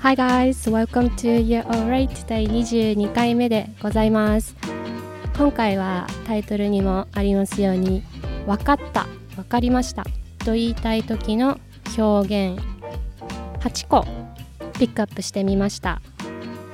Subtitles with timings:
[0.00, 4.54] Hi guys, welcome to You're Alright 第22回目でございます。
[5.36, 8.04] 今回はタイトルにもありますように
[8.46, 10.04] 分かった分かりました
[10.44, 11.58] と言いたい時の
[11.98, 12.62] 表現
[13.60, 14.04] 8個
[14.78, 16.00] ピックアップしてみました。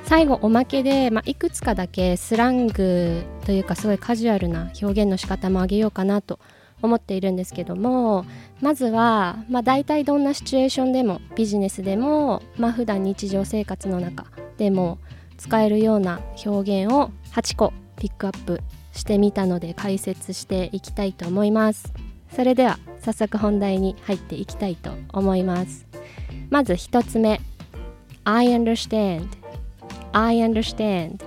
[0.05, 6.39] 最後おまけで、まあ、いくつかだけスラングというかすごいカジュアルな表現の仕方もあげようかなと
[6.83, 8.27] 思っているんですけども
[8.61, 14.99] まずは、まあ、大体どんなシチュエーションでもビジネスでも、まあ普段日常生活の中でも
[15.37, 18.61] 使えるような表現を8個ピックアップ
[18.93, 21.93] してみたので解説していきたいと思います。
[22.35, 25.87] それでは早速本題に入っていきたいと思います。
[26.51, 27.41] まず1つ目
[28.25, 29.29] I understand.
[30.13, 31.23] I understand.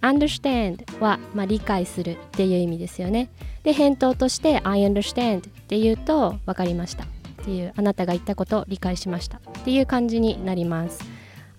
[0.00, 3.28] understand は、まあ、理解するっていう意味ですよね。
[3.62, 7.04] で返答として I understand って言うと分かりました。
[7.04, 7.06] っ
[7.44, 9.38] ていうあなたが言ったことを理解しました。
[9.38, 11.04] っていう感じになります。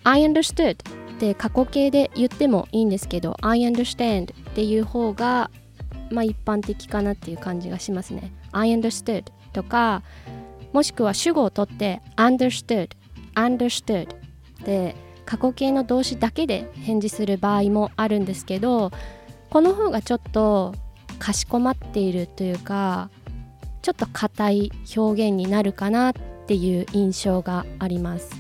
[0.04, 0.76] I understood
[1.14, 5.50] って過去形で言ってもいいんですけど I understand っていう方が
[6.10, 8.32] まあ一般的かなっていう感じがしますね。
[8.52, 10.04] I understood とか
[10.74, 12.90] もしくは主語を取って understood
[13.36, 14.08] understood
[14.66, 14.96] で
[15.26, 18.92] 過去形の動詞だけで返事する場合もあるんですけど
[19.50, 20.76] この方がちょっと
[21.20, 23.10] かしこまっているというか
[23.82, 26.14] ちょっと硬い表現になるかなっ
[26.48, 28.32] ていう印象があります。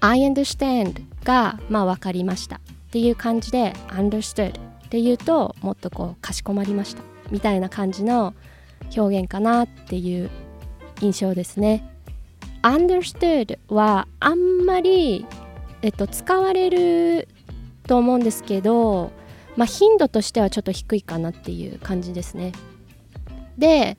[0.00, 2.56] I understand がまあ分かりました。
[2.56, 7.02] っていう感じで understood っていうともっとこうかしこまりました。
[7.30, 8.34] みたいな感じの
[8.94, 10.30] 表現かなっていう
[11.00, 11.88] 印象ですね。
[12.62, 15.26] understood はあんまり、
[15.82, 17.28] えっと、使われる
[17.86, 19.10] と思うんですけど
[19.56, 22.52] まあ、頻度としてはちょっと低いかなっていう感じですね。
[23.58, 23.96] で、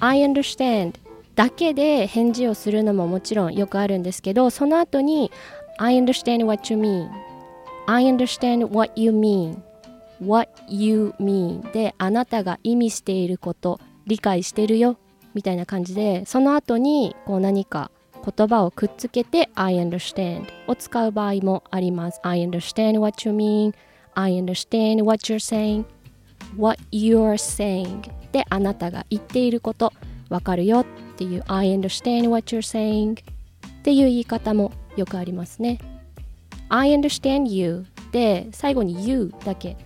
[0.00, 0.94] I understand
[1.34, 5.30] だけで返事をするのももちろんよくあるんですけど、その後に
[5.78, 7.08] I understand what you mean.
[7.86, 9.58] I understand what you mean.
[10.20, 11.70] What you mean.
[11.72, 14.96] であなたが意味していること理解してるよ。
[15.34, 17.90] みたいな感じでその後にこう何か
[18.36, 22.20] 言葉をくっつけて I understand を使う場合もあります。
[22.22, 23.74] I understand what you mean.
[24.14, 25.84] I understand what you're saying
[26.56, 29.92] what you're saying であなたが言っていること
[30.28, 30.84] わかるよっ
[31.16, 35.78] ていう I understand what you're saying っていう言い方もよくありますね
[36.68, 39.76] I understand you で最後に you だけ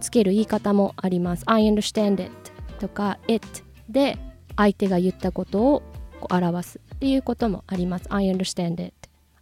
[0.00, 2.32] つける言い方もあります I understand it
[2.78, 3.46] とか it
[3.88, 4.18] で
[4.56, 5.82] 相手が言ったことを
[6.30, 8.92] 表すっていうこともあります I understand it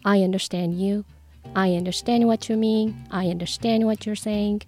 [0.03, 1.05] I understand you
[1.55, 2.95] I understand what you mean.
[3.11, 4.67] I understand what you're saying.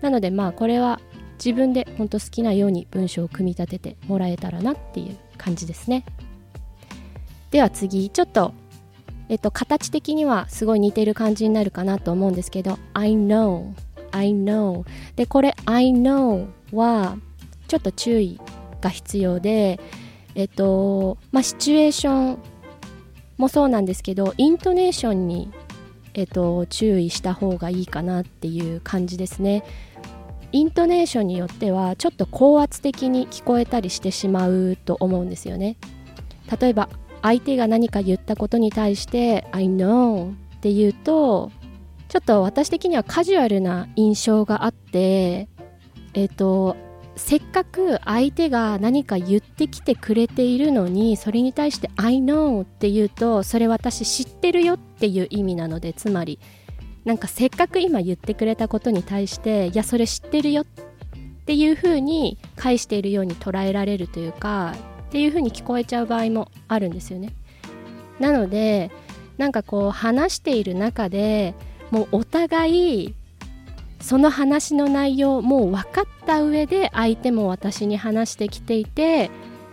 [0.00, 1.00] なのでまあこれは
[1.42, 6.04] 自分で本当好きなように文章を組み立ててもらえたらなっていう感じですね。
[7.50, 8.52] では次ちょっと
[9.28, 13.72] えっと形的にはすごい似てる感じになるかなと思うんですけど I know.
[14.12, 14.84] I know.
[15.16, 17.16] でこれ I know は
[17.68, 18.40] ちょっと注意
[18.80, 19.80] が必要で
[20.34, 22.38] えっとまあシチュエーション
[23.38, 25.50] もそうなんですけどイントネーションに
[26.14, 29.64] えっと、注意した方がいいかなっていう感じですね。
[30.52, 35.76] イントネーションによってはちょっと高圧的に聞こえたりしてしまうと思うんですよね。
[36.60, 36.88] 例えば
[37.22, 41.50] 相手が何か言ったことに対して「I know」って言うと
[42.08, 45.48] ちょっと私的にはカジュアルな印象があって
[46.14, 46.76] えっと
[47.16, 56.38] せっかく相手が何か言ってきてくれているのにそれに対して「I know」って言うとそれ私知ってるよってっていう意味なのでつまり
[57.06, 60.62] なんかせっかく今言ってくれたことに対して「いやそれ知ってるよ」
[61.42, 64.74] っていうふうに返しているように捉えられるというか
[65.08, 67.32] っていうふうに聞こえちゃう場合もあるんですよね。
[68.18, 68.90] なので
[69.38, 71.54] なんかこう話している中で
[71.90, 73.14] もうお互い
[74.02, 79.30] その話の内容もう分かった上で相手も私に話してきていて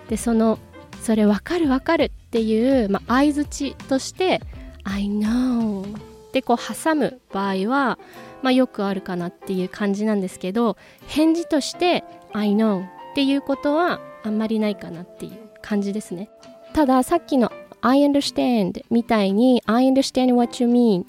[0.10, 0.58] でその
[1.02, 4.42] それ分かる分かるっていう、まあ、相づちとして
[4.88, 5.84] 「I know」
[6.30, 8.00] ってこう挟む場合は、
[8.42, 10.78] まあ、よくあるかなっていう感じなんですけど
[11.08, 12.04] 返事として
[12.34, 16.30] 「I know」っていうことはあんまりないかなっていう感じですね。
[16.74, 17.52] たださっきの
[17.82, 21.06] 「I understand」みたいに「I understand what you mean」っ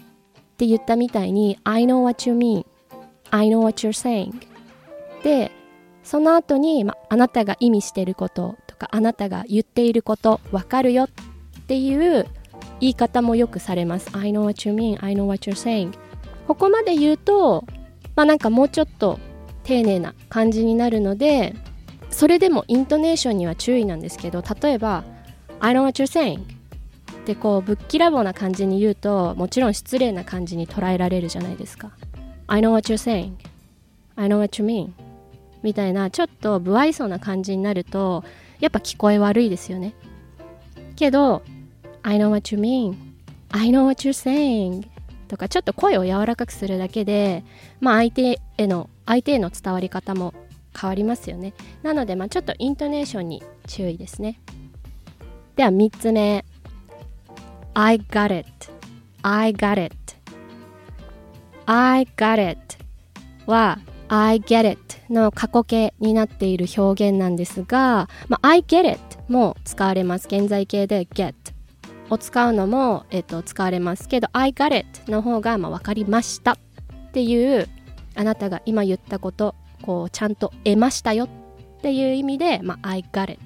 [0.57, 2.67] て言ったみたいに「I know what you mean」
[3.31, 4.33] I know what you're saying
[5.23, 5.53] で
[6.03, 11.09] その後に、ま、あなたが意味してることとかあなたが言っていることわかるよっ
[11.67, 12.27] ていう
[12.81, 14.11] 言い方もよくされます。
[14.13, 15.93] I know what you mean I know what you're saying.
[16.47, 17.65] ここまで言うと
[18.17, 19.19] まあなんかもうちょっと
[19.65, 21.55] 丁寧な感じになるので
[22.11, 25.05] それでもイントネーションには注意なんですけど例えば
[25.61, 26.41] I know what you're saying.
[26.41, 31.91] っでこうぶっきらぼうな感じに言うともちろん失礼な感じに捉えられるじゃないですか。
[32.47, 33.33] I know what you're saying.
[34.17, 34.93] I know what you mean.
[35.63, 38.25] みたいなちょっと不愛想な感じになると
[38.61, 39.93] やっぱ聞こえ悪いですよね。
[40.97, 41.43] けど
[42.03, 42.97] I know what you mean.
[43.51, 44.87] I know what you're saying.
[45.29, 47.45] とかちょっと声を柔らかくするだけで
[47.81, 50.33] まあ相手への相手への伝わり方も
[50.79, 51.55] 変わりますよね。
[51.83, 54.41] なのでまあちょっとイントネーションに注意ですね。
[55.57, 56.45] では3つ目。
[57.75, 58.49] I got it.
[59.23, 59.97] I got it.
[61.67, 62.59] I got it
[63.47, 63.79] は
[64.09, 64.81] I get it
[65.13, 70.27] の過去形になっている表現なんですが、まあ、I get it も使われます。
[70.27, 71.35] 現在形で get
[72.11, 76.57] を使うのも、えっと、使われますけど I got it の方が、まあ、分かりましたっ
[77.13, 77.69] ていう
[78.15, 83.39] あなたが今言ったことこうちゃんと得ましたよっていう意味で、まあ、I got it っ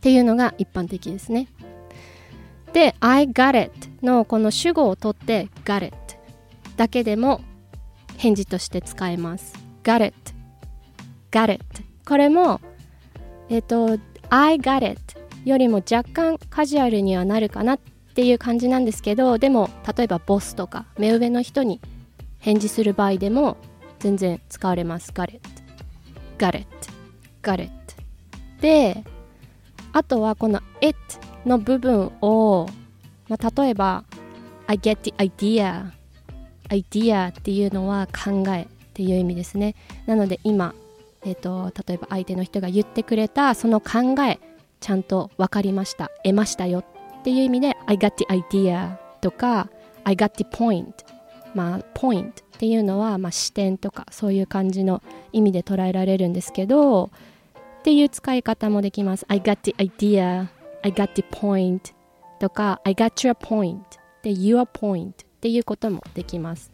[0.00, 1.48] ていうのが一般的ですね。
[2.72, 3.72] で I got it
[4.02, 5.96] のこの主語を取って got it
[6.76, 7.40] だけでも
[8.16, 9.54] 返事として使えます。
[9.82, 10.14] got it
[11.30, 11.64] got it
[12.06, 12.60] これも
[13.48, 13.98] えっ、と
[14.28, 15.00] I got it
[15.44, 17.80] よりも若干カジュアルにはなるかなっ
[18.10, 21.80] っていう感じなんですけどでも例えばボスとか目上の人に
[22.38, 23.56] 返事する場合でも
[24.00, 25.12] 全然使われます。
[25.12, 25.40] got it
[26.38, 26.66] got it
[27.42, 27.70] got it
[28.60, 29.04] で
[29.92, 30.96] あとはこの it
[31.46, 32.66] の部分を、
[33.28, 34.04] まあ、例えば
[34.66, 35.90] I get the idea
[36.68, 39.74] idea っていうのは考えっていう意味ですね。
[40.06, 40.74] なので今、
[41.24, 44.38] えーと、例えば相手の人が言ってくれたその考え
[44.80, 46.10] ちゃんと分かりました。
[46.24, 46.84] 得ましたよっ
[47.20, 49.68] っていう意味で I got the idea とか
[50.04, 50.92] I got the point
[51.54, 55.02] まあ point っていうのは、まあ、視点とかそういう感じの
[55.32, 57.10] 意味で捉えられるんですけど
[57.80, 59.24] っていう使い方もできます。
[59.28, 60.48] I got the idea
[60.82, 61.92] I got the point
[62.38, 63.80] とか I got your point
[64.22, 66.70] で your point っていうこともできます。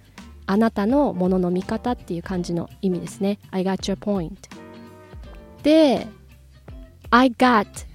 [0.47, 3.39] あなたのものの見方っていう感じの意味ですね。
[3.51, 4.33] I got your point
[5.63, 6.07] で
[7.11, 7.86] I got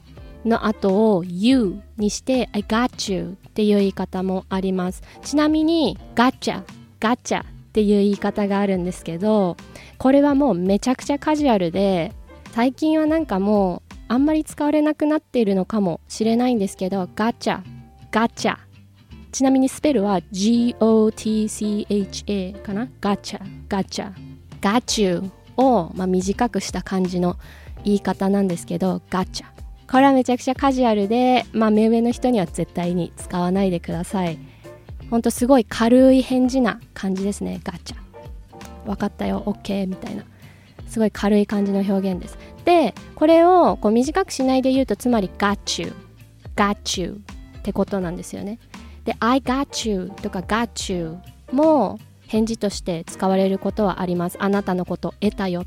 [0.45, 5.01] の後を you にして I got you っていう言い方もあります。
[5.23, 6.63] ちなみに gotcha
[6.99, 9.57] gotcha っていう言い方があるんですけど
[9.97, 12.13] これはもうめちゃくちゃカジュアルで
[12.51, 17.61] 最近はなんかもうあんまり使われなくなっているのかもしれないんですけどガチャ
[18.11, 18.57] ガチャ
[19.31, 20.81] ちなみにスペルは GOTCHA
[22.61, 24.11] かなガチャガチャ
[24.61, 27.37] ガチュを、まあ、短くした感じの
[27.85, 29.60] 言い方なんですけどガチャ
[29.91, 34.39] これはめちゃくちゃカジュアルで、まあ、目上の人には絶対に使わないでください。
[35.09, 37.59] ほんとすごい軽い返事な感じですね。
[37.61, 37.97] ガチャ。
[38.85, 39.43] 分かったよ。
[39.45, 40.23] OK みたいな。
[40.87, 42.37] すごい軽い感じの表現です。
[42.63, 45.93] でこれをこう短くしないで言うとつまり got you
[46.55, 47.21] got you
[47.59, 48.59] ってことなんですよね。
[49.03, 51.17] で I got you とか got you
[51.51, 54.37] も返事として使われることはあります。
[54.39, 55.65] あなたのこと得たよ。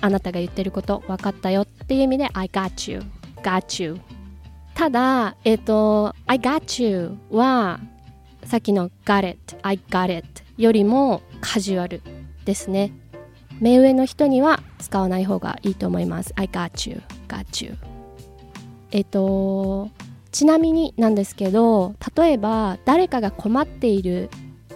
[0.00, 1.62] あなたが言ってること分かったよ。
[1.62, 3.02] っていう意味で I got you
[3.42, 4.00] got you.
[4.74, 7.80] ただえっ、ー、と I got you は
[8.44, 10.26] さっきの got it I got it
[10.56, 12.02] よりもカジュアル
[12.44, 12.92] ですね。
[13.60, 16.32] 目上の人には使わない方がいいと思います。
[16.36, 17.76] I got you got you.
[18.90, 19.90] えっ、ー、と
[20.32, 24.30] ちなみになんですけど例えば誰かが困っている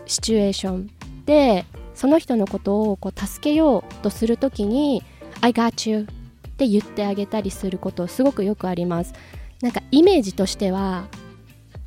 [0.06, 0.90] シチュエーション
[1.25, 5.02] でその人のことをこう助けようとするときに
[5.40, 6.06] I got you
[6.54, 9.12] って言ってあげたりすることすごくよくあります。
[9.61, 11.06] なんかイメージとしては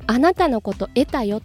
[0.06, 1.40] あなたのこと得たよっ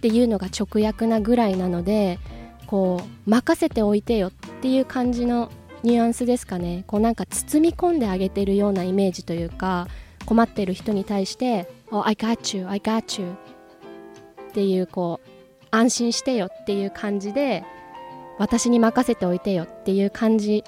[0.00, 2.18] ていうのが直訳なぐらいなので
[2.66, 5.50] こう任せておいてよっていう感じの
[5.82, 6.84] ニュアンスですかね。
[6.86, 9.88] こうなんか包み込んであげてるようなイメージというか
[10.26, 13.32] 困ってる人に対して「oh, I got you, I got you」
[14.50, 15.28] っていうこう
[15.70, 17.64] 安心してよっていう感じで
[18.38, 20.64] 私に任せておいてよっていう感じ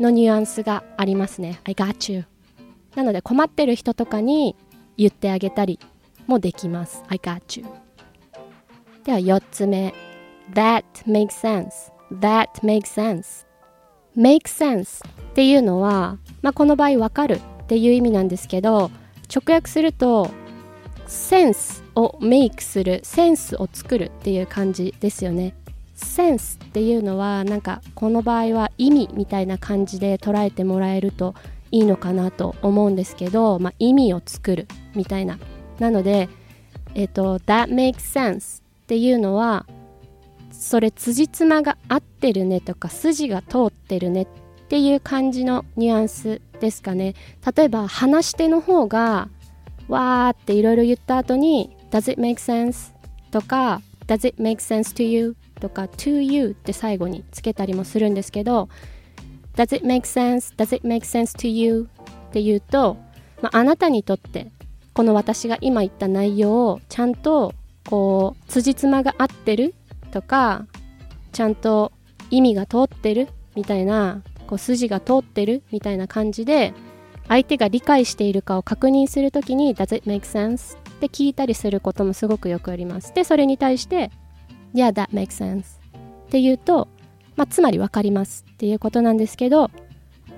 [0.00, 1.60] のニュアンスがありますね。
[1.64, 2.24] I got you.
[2.94, 4.56] なので困ってる人とかに
[4.96, 5.78] 言ってあげたり
[6.26, 7.02] もできます。
[7.08, 7.66] I got you.
[9.04, 9.94] では4つ目。
[10.54, 11.92] That makes sense.
[12.12, 13.46] That makes sense.
[14.16, 18.90] Make sense っていうのは、まあ、この場合わかるっていう意味なんですけど
[19.32, 20.30] 直訳すると
[21.06, 25.54] センスをメイクするセンスを作るっていう感じですよね。
[26.04, 31.34] センスっていうのはなんかこの場合は意味みたいな感じで捉えてもらえると
[31.70, 35.38] いいのかなと思うんですけど、まあ、意味を作るみたいな
[35.78, 36.28] なので
[36.94, 39.66] えっ、と That makes sense っていうのは
[40.50, 44.26] それ辻褄が合ってるねとか筋が通ってるねっ
[44.68, 47.14] ていう感じのニュアンスですかね
[47.56, 49.28] 例えば話し手の方が
[49.88, 52.92] わーっていろいろ言った後に Does it make sense?
[53.30, 55.36] とか Does it make sense to you?
[55.58, 58.68] とか to you って最後につけたりもするんですけど
[59.54, 60.54] Does it make sense?
[60.56, 61.88] Does it make sense to you?
[62.28, 62.96] って言うと、
[63.42, 64.50] まあ、あなたにとって
[64.92, 67.54] この私が今言った内容をちゃんと
[67.88, 69.74] こう辻褄が合ってる
[70.10, 70.66] とか
[71.32, 71.92] ちゃんと
[72.30, 76.74] 意味が通ってるみたいなこう筋が通ってるみたいな感じで
[77.28, 80.76] 相手が理解しているかを確認するときに Does it make sense?
[80.76, 83.14] って聞いたりすることもすごくよくあります。
[83.14, 84.10] で、それに対して
[84.74, 85.78] Yeah, that makes sense
[86.26, 86.88] って言うと、
[87.36, 89.70] まあ、つまり分かりますっていうことなんですけど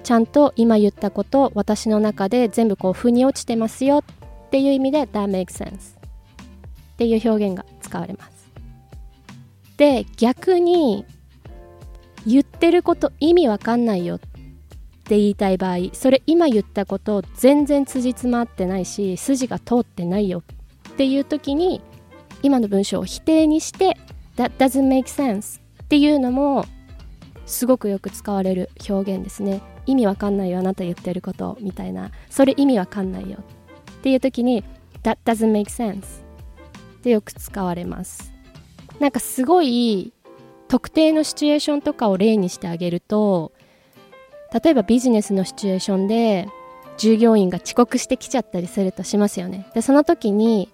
[0.03, 5.97] ちゃんと今言ったこと私の中で全部こう腑に落ちてますよっていう意味で That makes sense
[6.95, 8.51] っていう表現が使われます。
[9.77, 11.07] で逆に
[12.27, 20.43] 言ってること意味わかんないよって言いたい場合それ今言ったこと全然辻褄合ってないし筋が通ってないよ
[20.91, 21.81] っていう時に
[22.43, 23.97] 今の文章を否定にして
[24.40, 26.64] That doesn't make sense っていうのも
[27.44, 29.61] すごくよく使われる表現ですね。
[29.85, 32.11] 意味わかんないよあなた言ってることみたいな。
[32.30, 34.64] それ意味わかんないよっていう時に
[35.02, 36.02] That doesn't make sense っ
[37.02, 38.32] てよく使われます。
[38.99, 40.14] なんかすごい
[40.68, 43.52] 特定のシチュエーションとかを例にしてあげると
[44.62, 46.49] 例えばビジネスのシチュエーションで
[46.97, 49.66] 従業員が遅刻してきちゃったりするとしますよね。
[49.75, 50.70] でその時に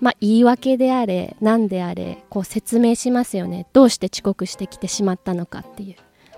[0.00, 3.66] まあ言い訳であれ何であれこう説明しますよね。
[3.72, 5.96] どうして遅刻してきてしまったのかっていう。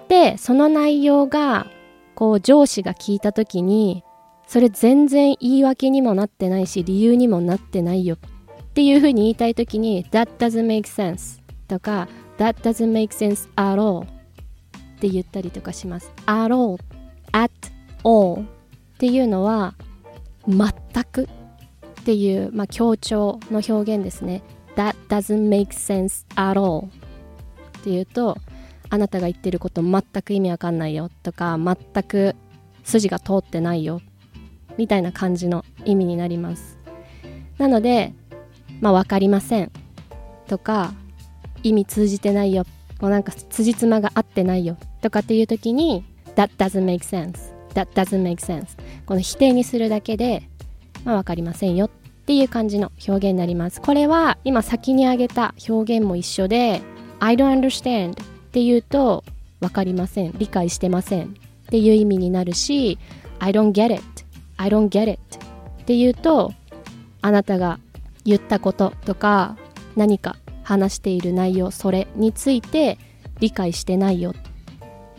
[0.09, 1.67] でその内容が
[2.14, 4.05] こう上司が聞いた時に
[4.47, 16.12] それ全然言い訳にもなってないし理由にもなってないよっていうふうに言いたい時に That doesn't make sense とか That doesn't make sense at all って言ったりとかします。
[16.26, 16.79] At all?
[17.33, 17.52] At
[18.02, 18.45] all っ
[18.99, 19.75] ていうのは
[20.49, 20.71] 全
[21.05, 21.29] く
[22.00, 24.42] っていう、まあ、強調の表現ですね。
[24.76, 28.38] That doesn't make sense at all っていうと
[28.88, 32.35] あなたが言ってること全く意味わかんないよとか全く
[32.85, 34.00] 筋が通ってないよ
[34.76, 36.78] みたいな感じの意味になります。
[37.59, 38.14] なので
[38.80, 39.71] まあ分かりません
[40.47, 40.92] とか
[41.62, 42.64] 意味通じてないよ
[43.00, 46.04] もうなんか辻褄が合ってないよとかっていう時に
[46.37, 47.52] That doesn't make sense.
[47.75, 48.78] That doesn't make sense.
[49.04, 50.49] この否定にするだけで
[51.04, 51.90] まあ分かりませんよっ
[52.26, 53.80] ていう感じの表現になります。
[53.80, 56.83] これは今先に挙げた表現も一緒で
[57.19, 58.14] I don't understand っ
[58.52, 59.25] ていうと
[59.61, 60.33] 分かりません。
[60.38, 61.28] 理解してませんっ
[61.71, 62.99] ていう意味になるし
[63.38, 64.02] I don't get it
[64.57, 65.21] I don't get it
[65.83, 66.52] っていうと
[67.23, 67.78] あなたが
[68.25, 69.57] 言ったこととか
[69.97, 72.99] 何か話している内容それについて
[73.40, 74.35] 理解してないよっ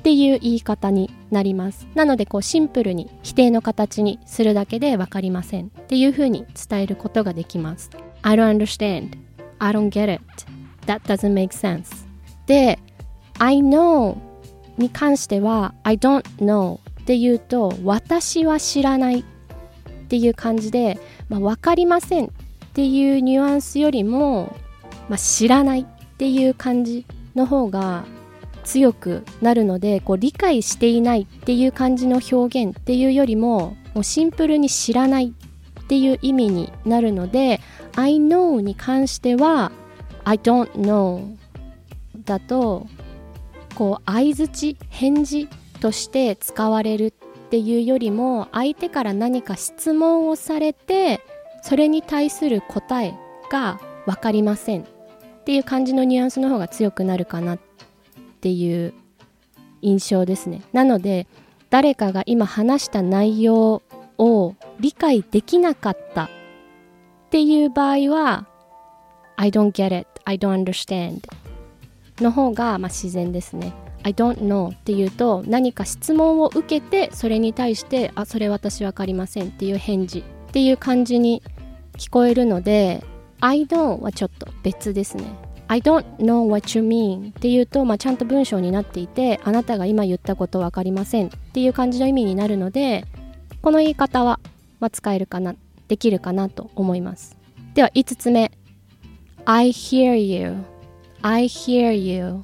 [0.02, 1.88] っていう言い方になります。
[1.94, 7.92] なのでこうシンプルに否定の形にするだけで分かりませんっていうふうに伝えることができます。
[8.24, 9.16] I don't understand.
[9.60, 10.24] I don't get it.
[10.88, 12.08] That doesn't make sense.
[12.48, 12.80] で
[13.38, 14.18] I know
[14.80, 19.24] に関しては I don't know っていうと私は知らないっ
[20.08, 22.30] ていう感じで、まあ、分かりませんっ
[22.74, 24.56] ていうニュアンスよりも、
[25.10, 25.86] まあ、知らないっ
[26.18, 27.06] ていう感じ
[27.36, 28.04] の方が
[28.64, 35.34] 強くなるのでこう理解していないっていう感じの表現っていうよりももうシンプルに知らない
[35.82, 37.60] っていう意味になるので
[37.96, 39.72] I know に関しては
[40.24, 41.36] I don't know
[42.26, 42.88] だと
[43.76, 45.48] こう相づち返事
[45.80, 47.12] として使われるっ
[47.50, 51.22] ていうよりも相手から何か質問をされて
[51.64, 53.14] それに対する答え
[53.52, 54.86] が分かりませんっ
[55.44, 57.71] ていう感じのニュアンスの方が強くなるかなって
[58.42, 58.96] っていう
[59.84, 60.64] 印象ですね。
[60.74, 61.28] なので
[61.70, 63.84] 誰かが今話した内容
[64.18, 66.30] を理解できなかったっ
[67.30, 68.48] ていう場合は
[69.36, 71.22] I don't get it, I don't understand
[72.20, 73.74] の方がまあ自然ですね。
[74.02, 81.44] I don't know っていうと何か質問を受けてそれに対してあそれ私分かりませんっていう返事っていう感じに
[81.98, 83.04] 聞こえるので
[83.40, 85.51] I don't はちょっと別ですね。
[85.72, 93.06] I don't know what you mean っていうと、まあ、ちゃんと文章になっていてあなたが今言ったこと分かりませんっていう感じの意味になるので
[93.62, 94.42] この言い方は、
[94.82, 95.56] まあ、使えるかな
[95.88, 97.38] できるかなと思います。
[97.74, 98.52] では5つ目。
[99.46, 100.58] I hear you.
[101.22, 102.44] I hear you.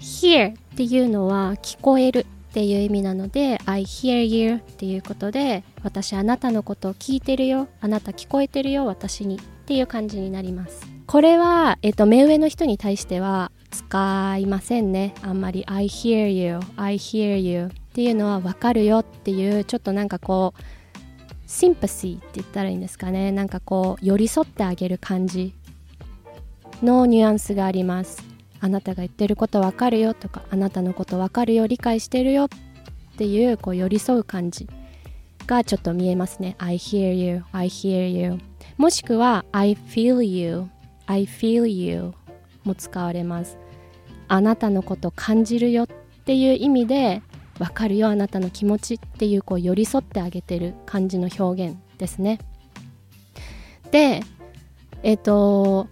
[0.00, 7.68] Hear っていうのは聞こえるっていう意味なので I hear you っていうことで私あなたのことを聞いてるよ。
[7.80, 9.36] あなた聞こえてるよ私に。
[9.36, 10.93] っていう感じになります。
[11.06, 15.14] これは、えっと、目上の人に対しては使いませんね。
[15.22, 20.62] あんまり I hear you I hear you っていうのは分かるよっていうちょっとなんかこう
[21.46, 23.32] シンパシーって言ったらいいんですかね。
[23.32, 25.54] なんかこう寄り添ってあげる感じ
[26.82, 28.22] のニュアンスがあります。
[28.60, 32.48] あなたが言ってることわかるよとかあなたのことわかるよ理解してるよっ
[33.18, 34.66] ていうこう寄り添う感じ
[35.46, 36.56] がちょっと見えますね。
[36.58, 38.38] I hear you I hear you
[38.78, 40.68] もしくは I feel you
[41.06, 42.12] I feel you
[42.64, 43.58] も使われます。
[44.28, 45.86] あなたのこと感じるよっ
[46.24, 47.22] ていう意味で
[47.58, 52.38] わかるよあなたの気持ちっていうこう寄り添ってあげてる感じの表現ですね。
[53.90, 54.22] で
[55.02, 55.88] えっ、ー、と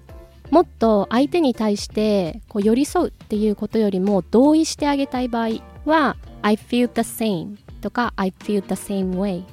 [0.51, 9.45] もっと相手に対してこう寄り添うっていうことよりも同意してあげたい場合は I feel the same とか I feel the same way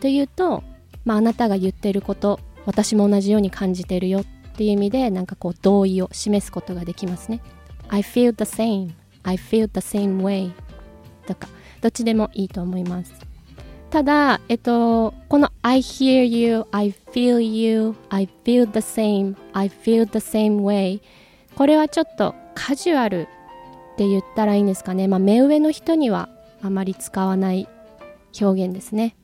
[0.00, 0.62] というと、
[1.04, 7.40] まあ、あなたが言ってること私も同じように感じてるよっていう意味でなんかこう同意を示すことができますね。
[7.88, 8.92] I feel the same.
[9.22, 10.52] I feel the same way.
[11.26, 11.48] とか
[11.80, 13.12] どっちでもいいと思います。
[13.90, 21.02] ただ、えっと、この I hear you, I feel you, I feel the same, I feel the same way
[21.56, 25.08] これはちょっとカジュアルって言ったらいいんですかね。
[25.08, 26.30] まあ、目上の人には
[26.62, 27.68] あまり使わない
[28.40, 29.14] 表現ですね。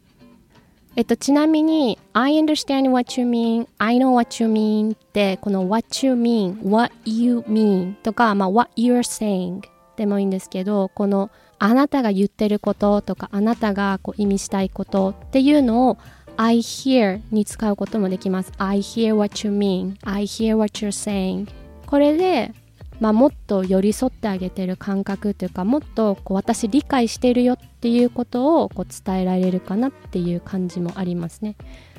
[0.98, 6.60] えっと、ちなみに I understand what you mean, I know what you mean ってこの what you mean,
[6.68, 9.60] what you mean とか、まあ、what you're saying
[9.96, 15.98] でもいいんですけどこのあなたが言ってることとかあなたがこう意味したいことっていうのを
[16.36, 21.48] I hear に使うこともできます I hear what you mean I hear what you're saying
[21.86, 22.52] これで、
[23.00, 31.54] まあ、もっと寄り添ってあげてる感覚というかもっとこう私理解してるよっていうことをこう伝えられるかなっていう感じもありますね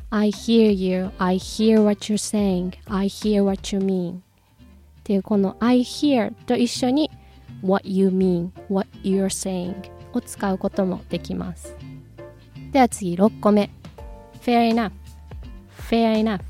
[0.09, 4.21] I hear you I hear what you're saying I hear what you mean っ
[5.03, 7.09] ていうこの I hear と一緒に
[7.61, 11.75] what you mean, what you're saying を使うこともできます。
[12.71, 13.69] では次6個目。
[14.41, 14.91] fair enough,
[15.89, 16.41] fair enough.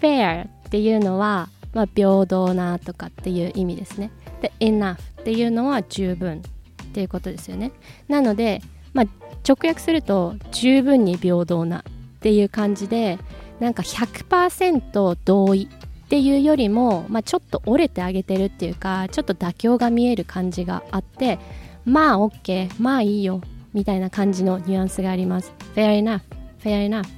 [0.00, 4.10] fair っていうのは、まあ、平等なとかっていう意味ですね。
[4.40, 7.70] で、enough っていうのは十分っていうことですよね。
[8.08, 8.62] なので、
[8.94, 9.06] まあ、
[9.46, 11.82] 直訳すると十分に平等なっ
[12.20, 13.18] ていう感じで、
[13.60, 15.68] なんか100%同意
[16.06, 21.40] っていうよりも、まあ、ちょっと折れてあげてるっていうかちょっと妥協が見える感じがあって
[21.84, 23.40] まあ OK まあいいよ
[23.72, 26.20] みたいな感じのニュアンスがあります Fair enough
[26.62, 27.15] Fair enough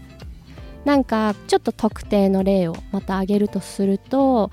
[0.85, 4.51] なんかちょっと特定の例をまた挙げるとすると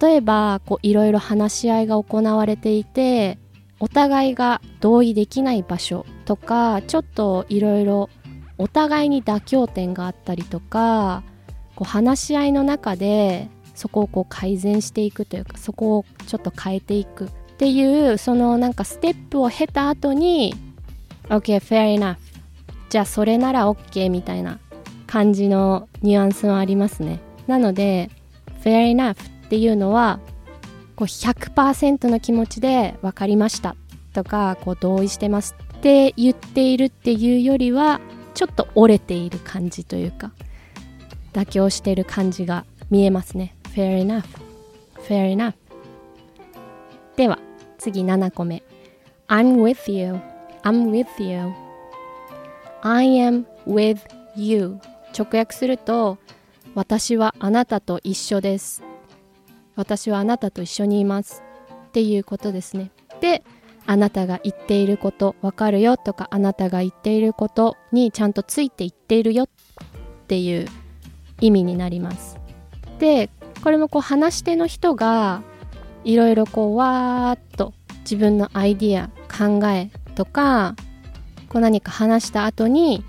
[0.00, 3.38] 例えばいろいろ話し合いが行われていて
[3.80, 8.10] お互いが同意できない場所とかちょっといろいろ
[8.58, 11.24] お互いに妥協点があったりとか
[11.74, 17.28] こう話し合いの中でそこをこう改善していくというかそこをちょっと変えていくっ
[17.58, 20.54] ていうそのなんかステップを経た後に
[21.28, 22.16] OK fair enough
[22.88, 24.60] じゃあそれなら OK みたいな
[25.12, 27.20] 感じのニュアンスもありますね。
[27.46, 28.08] なので
[28.64, 30.20] fair enough っていうのは
[30.96, 33.76] こう100%の気持ちで分かりました。
[34.14, 35.54] とかこう同意してます。
[35.74, 38.00] って言っているっていうよりは
[38.32, 40.32] ちょっと折れている感じというか
[41.34, 43.54] 妥協している感じが見えますね。
[43.74, 44.24] Fair enough
[45.06, 45.52] Fair enough
[47.16, 47.38] では
[47.76, 48.62] 次7個目。
[49.28, 50.14] I'm with you
[50.62, 51.52] I'm with you
[52.80, 53.98] I am with
[54.34, 54.80] you
[55.16, 56.18] 直訳すると
[56.74, 58.82] 私はあなたと一緒です。
[59.74, 61.42] 私はあなたと一緒にいます。
[61.88, 62.90] っていうことですね。
[63.20, 63.44] で
[63.86, 69.44] あなたが言っていることわかるよとかあなたが言っていることにちゃんとついていっているよ。
[69.44, 70.66] っていう
[71.40, 72.38] 意味になります。
[72.98, 73.28] で
[73.62, 75.42] これもこう話し手の人が
[76.04, 80.74] いろいろこうわーっと自分のアイディア考えとか
[81.48, 83.04] こう何か話した後に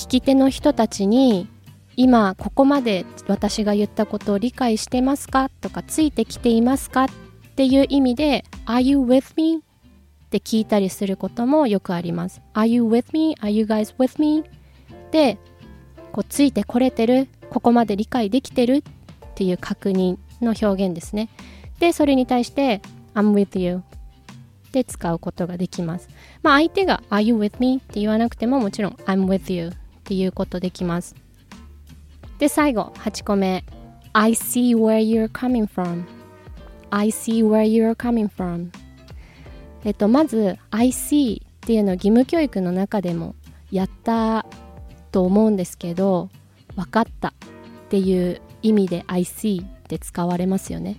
[0.00, 1.46] 聞き手の人たちに
[1.94, 7.08] 今ここまで私が言ったことを理解してますかとかついてきていますかっ
[7.54, 9.58] ていう意味で Are you with me?
[9.58, 12.40] って聞いたりすることもよくあります。
[12.54, 13.36] Are you with me?
[13.42, 14.42] Are you guys with me?
[15.10, 15.36] で
[16.12, 18.82] こうついてこれてるここまで理解できてるっ
[19.34, 21.28] ていう確認の表現ですね。
[21.78, 22.80] で、それに対して
[23.14, 23.82] I'm with you
[24.72, 26.08] で使うことができます。
[26.42, 27.76] まあ相手が Are you with me?
[27.76, 29.72] って言わなくてももちろん I'm with you
[30.10, 31.14] っていうことできます。
[32.40, 33.62] で、最後8個目
[34.12, 36.04] I see where you're coming from
[36.90, 38.70] I see where you're coming from
[39.84, 43.36] えっと、まず I see っていうのを義務教育の中でも
[43.70, 44.46] やった
[45.12, 46.28] と思うんですけど
[46.74, 47.32] 分かったっ
[47.88, 50.96] ていう意味で I see って使われますよね。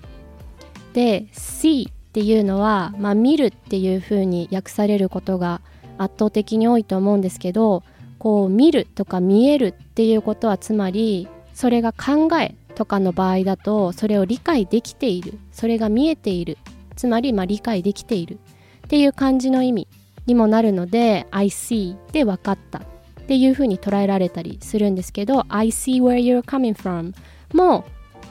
[0.94, 5.60] で see っていうのは、まあ、見るっていう風に訳されることが
[5.98, 7.84] 圧倒的に多いと思うんですけど
[8.22, 15.40] こう見るとか見えるっていうことはつまりそれが考えとかの場合だとそれを理解できている。
[15.52, 16.60] それが見えている。
[16.96, 18.38] つまりまあ理解できている。
[18.86, 19.88] っていう感じの意味
[20.28, 22.78] にもなるので I see で分かった。
[22.78, 22.84] っ
[23.26, 27.16] ていうふうに捉えられたりするんですけど I see where you're coming from
[27.54, 27.86] も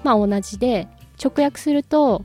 [0.04, 0.86] まあ同じで
[1.20, 2.22] 直訳すると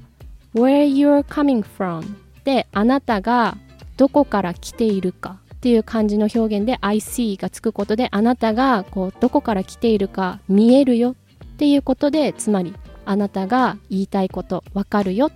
[0.54, 2.06] where you're coming from
[2.44, 3.58] であなたが
[3.98, 5.40] どこから来ているか。
[5.66, 15.32] っていう感じの表現で I see がつくことであなたがこうどこから来ているか見えるよっていうことでつまりあなたが言いたいことわかるよっ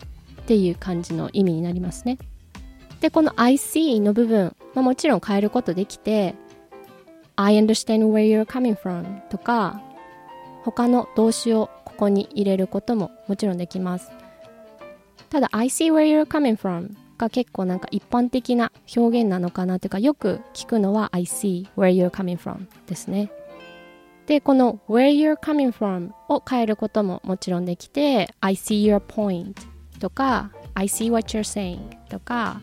[0.46, 2.20] ていう感じの意味になりますね。
[3.02, 6.36] でこの I see の部分、まあ、もちろん変えることできて
[7.36, 9.82] I understand where you're coming from とか
[10.62, 14.12] 他の動詞をここに入れることももちろんできます
[15.32, 23.30] ただ I see where you're coming from が結構なんか一般的な表現なのかなというかよく聞くのは I see where you're coming from ですね。
[24.26, 29.54] でこの where you're coming from を変えることももちろんできて I see your point
[30.00, 31.80] とか I see what you're saying
[32.10, 32.62] とか、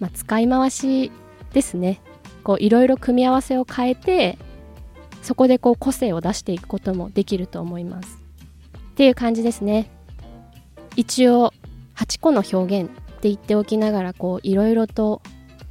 [0.00, 1.12] まあ、使い回し
[1.52, 2.00] ですね。
[2.42, 4.38] こういろいろ組み合わせを変えて
[5.22, 8.18] そこでこう個性を出していくこともできると思います。
[8.78, 9.90] っていう感じですね。
[10.96, 11.52] 一応
[11.96, 15.20] 8個の表現って言っておきながらこういろいろと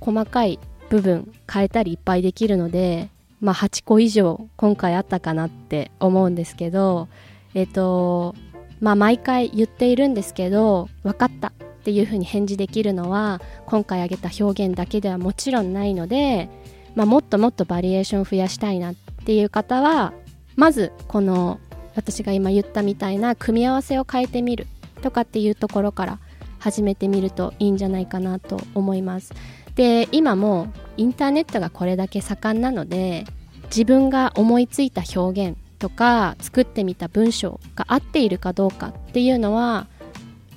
[0.01, 7.07] 細かい部分変えたりいっぱいできるのでまあ8個以上今回あったかなって思うんですけど
[7.53, 8.35] えっ、ー、と
[8.81, 11.51] まあ毎回言っているんですけど分かったっ
[11.83, 16.49] ていうふうに返事できるのは今回挙げた表現だけではもちろんないので、
[16.95, 20.11] まあ、もっともっとバリエーション増やしたいなっていう方は
[20.57, 21.61] まずこの
[21.95, 24.67] 私が今言ったみたいな組み合わせを変えてみる
[25.01, 26.19] とかっていうところから
[26.59, 29.33] 始めてみるといいんじゃないかなと思います。
[29.75, 30.67] で今も
[30.97, 33.25] インターネットがこれだけ盛んなので
[33.65, 39.87] 自分が思いついた表現とか作ってみた文章が合っているかどうかっていうのは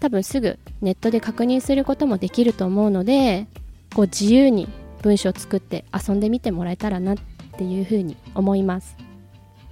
[0.00, 3.46] 多分すぐネットで確認することもできると思うので
[3.94, 4.68] こう自由に
[5.02, 7.16] 文章を作って遊んでみてもらえたらなっ
[7.58, 8.96] ていうふうに思います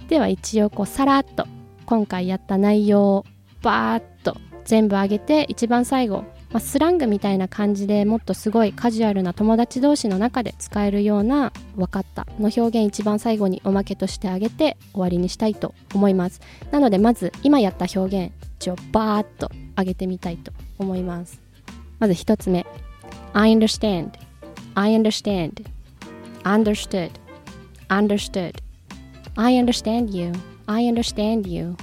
[0.07, 1.47] では一応こうさらっと
[1.85, 3.25] 今回やった内容を
[3.61, 4.03] バーッ
[4.65, 16.41] 全部上げて一番最後、まあ、スラングみたいな感じでもっとすごいカジュアルな友達同士の中で使えるような「分かった」の表現一番最後におまけとしてあげて終わりにしたいと思います。
[16.71, 21.41] なのでまず今やった表現一応バーッと上げてみたいと思います。
[21.99, 22.65] まず一つ目
[23.33, 24.11] I understand
[24.75, 25.65] I understand
[26.43, 27.11] understood
[27.89, 28.53] understood
[29.35, 30.31] I understand you
[30.65, 31.75] I understand you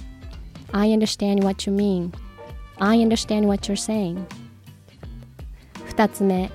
[0.73, 2.13] I understand what you mean
[2.80, 4.26] I understand what you're saying
[5.86, 6.50] 二つ目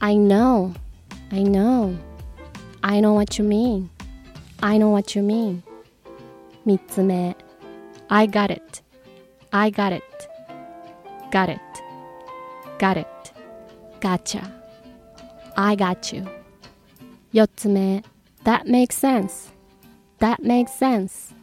[0.00, 0.72] I know
[1.30, 1.96] I know
[2.80, 3.90] I know what you mean
[4.60, 5.62] I know what you mean
[6.64, 7.36] 三つ目
[8.08, 8.82] I got it
[9.50, 10.02] I got it
[11.30, 11.60] got it
[12.78, 13.06] got it
[14.00, 14.42] gotcha
[15.56, 16.24] I got you
[17.32, 18.02] 四つ目
[18.44, 19.52] That makes sense
[20.20, 21.34] That makes sense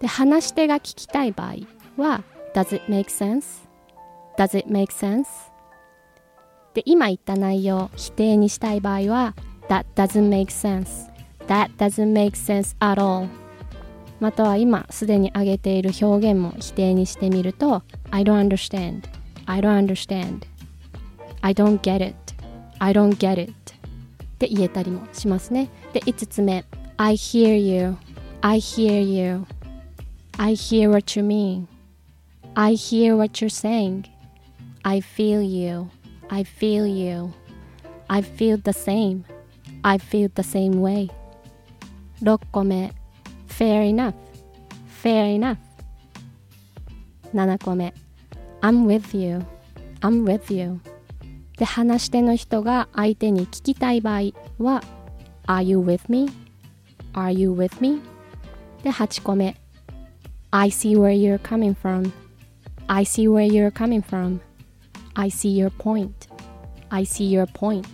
[0.00, 1.54] で話し手が聞きたい場合
[1.96, 2.24] は
[2.57, 3.67] Does it make sense?
[4.35, 5.27] Does it make sense?
[6.73, 9.35] で今言った内容否定にしたい場合は
[9.69, 11.07] That doesn't make sense
[11.45, 13.27] That doesn't make sense at all
[14.19, 19.03] または今すでに挙げている表現も否定にしてみると I don't understand
[19.45, 20.47] I don't understand
[21.41, 22.15] I don't get it
[22.79, 23.53] I don't get it っ
[24.39, 26.65] て言えたりもしますねで5つ目
[26.97, 27.97] I hear you
[28.41, 29.45] I hear you
[30.39, 31.76] I hear what you mean
[32.56, 34.06] I hear what you're saying.
[34.84, 35.90] I feel you.
[36.30, 37.32] I feel you.
[38.10, 39.24] I feel the same.
[39.84, 41.10] I feel the same way.
[42.22, 42.90] 6個目
[43.48, 44.14] Fair enough.
[45.02, 45.56] Fair enough.
[47.34, 47.92] 7個目
[48.60, 49.44] I'm with you.
[50.00, 50.80] I'm with you.
[51.56, 54.82] で話し手の人が相手に聞きたい場合は
[55.46, 56.30] Are you with me?
[57.12, 58.00] Are you with me?
[58.82, 59.56] で8個目
[60.50, 62.12] I see where you're coming from.
[62.87, 64.39] I see where you're coming from.
[65.15, 66.27] I see your point.
[66.89, 67.85] I see your point.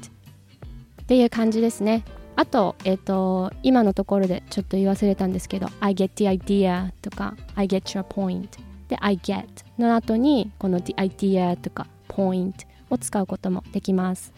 [1.02, 2.04] っていう感じですね。
[2.36, 8.50] あと、えっ、ー、と、今のところでちょっと言い忘れたんですけど、I get the idea とか、I get your point
[8.88, 9.46] で、I get
[9.78, 12.54] の後に、この the idea とか point
[12.90, 14.34] を使うこともできます。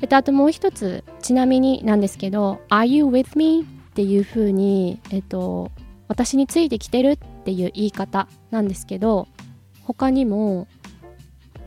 [0.00, 3.62] えっと、あともう一つ、ちなみになんですけど、Are you with me?
[3.62, 5.70] っていうふうに、えっと、
[6.08, 9.28] 私についてきてるっていう言い方なんですけど、
[9.84, 10.66] 他にも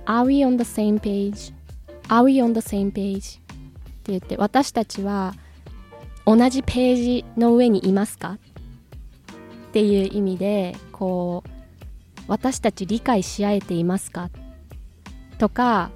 [0.05, 1.53] Are we on the same page?
[2.07, 3.39] Are we on the same page?
[3.39, 3.41] っ
[4.03, 5.33] て言って私たちは
[6.25, 8.37] 同じページの上にいますか？
[9.69, 11.49] っていう意味でこう
[12.27, 14.29] 私たち理解し合えていますか？
[15.37, 15.91] とか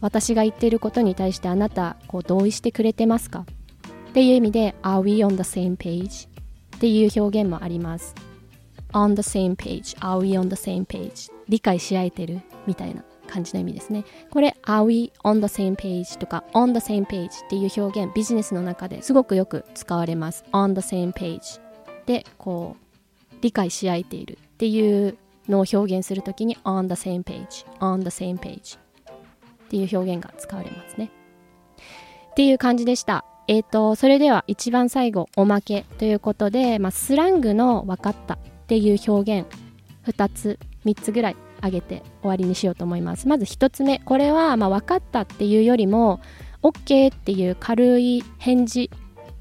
[0.00, 3.46] 私が言っていることに対してあなたこう同意してくれてますか？
[4.10, 6.28] っていう意味で Are we on the same page?
[6.76, 8.14] っていう表現もあります
[8.96, 11.30] On the same page Are we on the same page?
[11.48, 16.18] 理解し合えてるみたいな感じの意味ですねこれ Are we on the same page?
[16.18, 21.60] とか On the same page っていう表現ビジネスの中ですごくよく使われます On the same page
[22.06, 31.10] でこう理解し合えているっていうのを表現するときに on the same page on the same page っていう表現が使われますね
[32.30, 39.48] っていう感じでしたえっ、ー、とそれでは一番最後おまけということで、まあ、スラングの分かったっていう表現
[40.08, 43.28] 2つ3つぐらい挙げて終わりにしようと思います。
[43.28, 46.20] まず1つ目これはま分かったっていうよりも
[46.62, 48.90] OK っていう軽い返事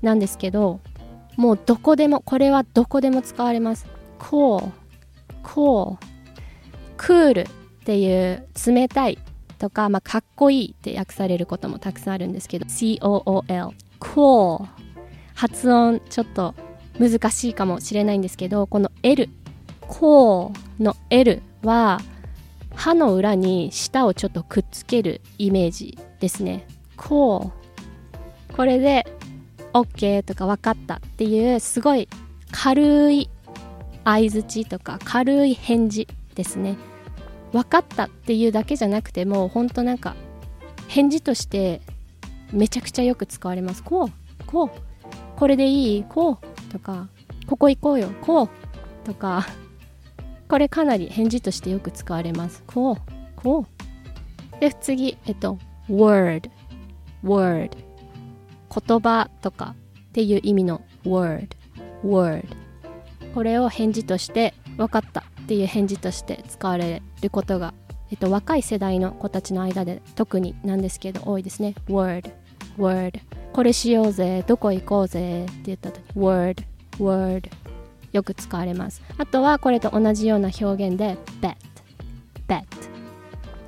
[0.04, 0.80] なんですけど
[1.38, 3.88] もうどこでもこれはどこでも使われます。
[4.20, 4.70] cool
[5.44, 5.98] cool
[6.98, 7.46] クールっ
[7.84, 9.18] ていう冷たい
[9.58, 14.66] とか、まあ、かっこいいって訳されることもたくさんあるんですけど COOL cool
[15.34, 16.54] 発音ちょっと
[17.00, 19.30] 難しいかもしれないんですけどこの L
[19.82, 22.00] cool の L は
[22.74, 26.68] 歯の裏に舌をちょっとくっつけるイメージですね。
[26.98, 27.52] cool
[28.56, 29.06] これで
[29.74, 32.08] OK とか分かったっていうすごい
[32.52, 33.30] 軽い
[34.06, 36.78] 相づちとか軽い返事ですね。
[37.52, 40.16] 分かったっていうだけじゃなくても本当なんか
[40.88, 41.82] 返事として
[42.52, 43.84] めちゃくちゃよく使われます。
[43.84, 44.70] こうこう。
[45.36, 46.55] これでいいこう。
[46.76, 47.08] とか
[47.48, 48.50] ここ行こうよこう
[49.06, 49.48] とか
[50.50, 52.64] これかなり返事としてよく使われます。
[52.68, 52.98] こう
[53.36, 53.66] こ
[54.58, 54.60] う。
[54.60, 55.58] で次えっと
[55.90, 56.50] word
[57.24, 57.72] word
[58.70, 59.76] 言葉とか
[60.10, 61.50] っていう意味の word
[62.04, 62.46] word
[63.34, 67.74] これを返事として分かったっていう返事として使われることが、
[68.12, 71.74] えっと、若い世代の子たちの間で特になんですけど多いですね。
[71.88, 72.32] word
[72.78, 73.20] word
[73.56, 76.62] これしようぜどこ行こうぜって言った時 word
[77.00, 77.50] word
[78.12, 79.02] よく使われます。
[79.18, 81.56] あとはこれと同じような表現で bet
[82.50, 82.66] bet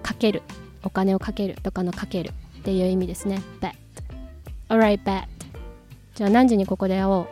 [0.04, 0.44] かける
[0.84, 3.42] お金をかけるとかのかけるっていう意味ですね。
[3.62, 3.72] bet.
[4.68, 5.24] alright bet.
[6.16, 7.28] じゃあ何時にここで会おう？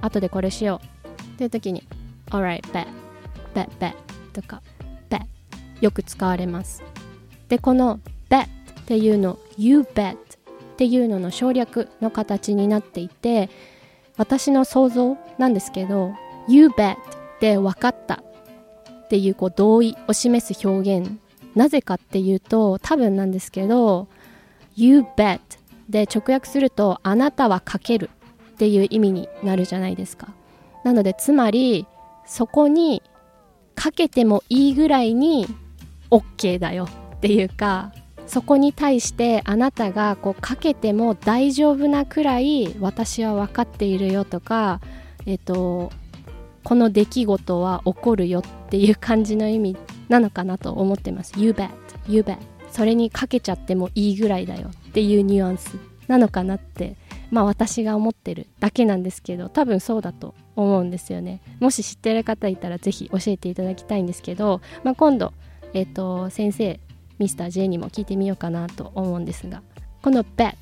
[0.00, 1.08] 後でこれしよう。
[1.08, 1.82] っていう時に
[2.30, 2.86] alright bet
[3.52, 3.94] bet bet
[4.32, 4.62] とか
[5.10, 5.22] bet
[5.80, 6.84] よく使われます。
[7.48, 7.98] でこの
[8.28, 8.48] bet っ
[8.86, 10.16] ていうの you bet
[10.80, 13.50] っていうのの省略の形になっていて
[14.16, 16.14] 私の想像なんですけど
[16.48, 16.96] you bet
[17.38, 18.22] で分かった
[19.04, 21.18] っていうこう同意を示す表現。
[21.54, 24.08] なぜかっていうと多分なんですけど
[24.74, 25.40] you bet
[25.90, 28.08] で直訳するとあなたはかける
[28.52, 30.28] っていう意味になるじゃないですか。
[30.82, 31.86] なのでつまり
[32.24, 33.02] そこに
[33.74, 35.46] かけてもいいぐらいに
[36.10, 37.92] OK だよっていうか
[38.30, 44.80] そこに対してあなたがこうかけても大丈夫なくらい私は分かっているよとか、
[45.26, 45.90] えっと、
[46.62, 49.76] この出来事は起こるよっていう感じの意味
[50.08, 51.32] なのかなと思ってます。
[51.38, 51.70] You bet,
[52.06, 52.38] you bet
[52.70, 56.94] それにかけちゃってもいいぐらいだよっていうニュアンスなのかなって
[57.32, 65.32] まあ私が思ってるだけなんですけど多分そうだと思うんですよねもし知ってる方いたら是非教えていただきたいんですけど、まあ、今度、
[65.74, 66.78] えっ、と先生
[67.20, 69.62] ミスター J にも聞いてみようかなと思うんですが
[70.02, 70.56] この bet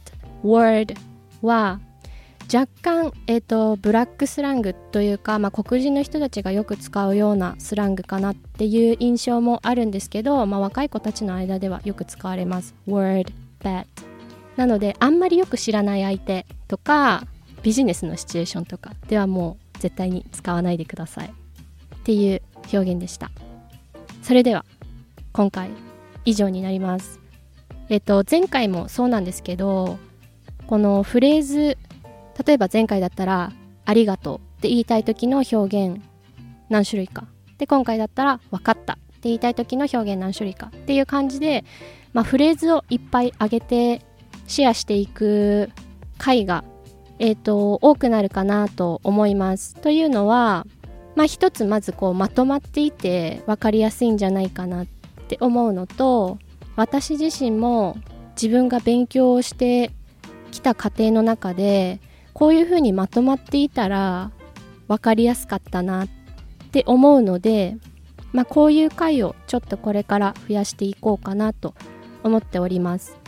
[0.44, 0.94] word
[1.40, 1.80] は
[2.52, 12.74] 若干、えーと、ブラックスラングというか、まあ、黒人の人たちがよく使うようなスラングかなっていう印象もあるんですけど、まあ、若い子たちの間ではよく使われます。
[12.88, 13.84] word bet
[14.56, 17.26] なのであんまりよく知らない相手とか
[17.62, 21.32] ビジネスのシチュエーションとかではもう絶対に使わないでくださいっ
[22.04, 22.42] ていう
[22.72, 23.30] 表現でした。
[24.22, 24.64] それでは
[25.32, 25.70] 今回
[26.28, 27.20] 以上になります。
[27.88, 29.98] えっと前回もそうなんですけど
[30.66, 31.78] このフレーズ
[32.44, 33.52] 例えば前回だったら
[33.86, 36.02] 「ありがとう」って言いたい時の表現
[36.68, 37.26] 何種類か。
[37.56, 40.66] で今回だったら「分かった」って言いたい時の表現何種類か。
[40.66, 41.64] っていう感じで、
[42.12, 44.02] まあ、フレーズをいっぱい上げて
[44.46, 45.70] シェアしていく
[46.18, 46.62] 回が、
[47.18, 49.74] えーと、多くなるかなと思います。
[49.76, 50.66] というのは、
[51.16, 54.97] まあ、一つまずこうまとまっていて分かりやすいんじゃないかなって
[55.28, 56.38] って思うのと
[56.74, 57.98] 私自身も
[58.30, 59.90] 自分が勉強をして
[60.50, 62.00] きた過程の中で
[62.32, 64.30] こういうふうにまとまっていたら
[64.86, 66.08] 分かりやすかったなっ
[66.72, 67.76] て思うので、
[68.32, 71.74] まあ、こういう回をちょっとこれから増やしていこうかなと
[72.22, 73.18] 思っております。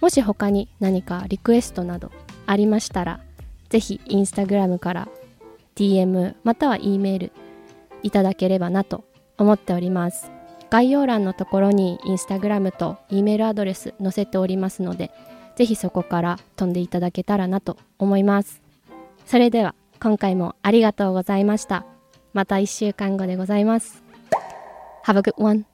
[0.00, 2.10] もし他に何かリクエストなど
[2.46, 3.20] ありましたら、
[3.68, 5.08] ぜひインスタグラムから
[5.76, 7.32] DM または E メール
[8.02, 9.04] いただければなと
[9.36, 10.33] 思っております
[10.74, 15.12] 概要欄のところにインスタグラムと E メールアドレス載せておりますので
[15.54, 18.60] ぜひそこから飛んでいただけたらなと思います。
[19.24, 21.86] それでは今回もありがとうございました。
[22.32, 24.02] また1週間後でございます。
[25.06, 25.73] Have a good one.